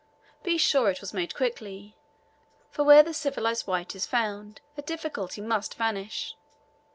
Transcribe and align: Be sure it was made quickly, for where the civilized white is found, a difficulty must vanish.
Be 0.41 0.57
sure 0.57 0.89
it 0.89 0.99
was 0.99 1.13
made 1.13 1.35
quickly, 1.35 1.95
for 2.71 2.83
where 2.83 3.03
the 3.03 3.13
civilized 3.13 3.67
white 3.67 3.93
is 3.95 4.07
found, 4.07 4.59
a 4.75 4.81
difficulty 4.81 5.41
must 5.41 5.75
vanish. 5.75 6.35